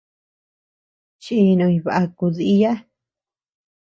Chinuñ 1.23 1.75
bakuu 1.85 2.31
diya. 2.37 2.71